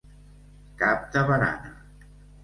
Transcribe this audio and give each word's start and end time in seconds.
Cap 0.83 1.03
de 1.15 1.23
barana. 1.31 1.73